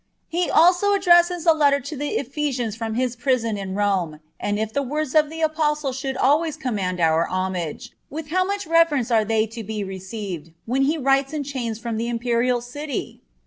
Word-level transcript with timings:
(17) 0.31 0.41
He 0.45 0.49
also 0.51 0.93
addresses 0.93 1.45
a 1.45 1.53
letter 1.53 1.79
to 1.79 1.95
the 1.95 2.17
Ephesians 2.17 2.75
from 2.75 2.95
his 2.95 3.15
prison 3.15 3.55
in 3.55 3.75
Rome, 3.75 4.19
and 4.39 4.57
if 4.57 4.73
the 4.73 4.81
words 4.81 5.13
of 5.13 5.29
the 5.29 5.41
Apostle 5.41 5.91
should 5.91 6.17
always 6.17 6.57
command 6.57 6.99
our 6.99 7.25
homage, 7.27 7.91
with 8.09 8.29
how 8.29 8.43
much 8.43 8.65
reverence 8.65 9.11
are 9.11 9.23
they 9.23 9.45
to 9.45 9.63
be 9.63 9.83
received 9.83 10.53
when 10.65 10.85
he 10.85 10.97
writes 10.97 11.33
in 11.33 11.43
chains 11.43 11.77
from 11.77 11.97
the 11.97 12.07
Imperial 12.09 12.61
City! 12.61 13.21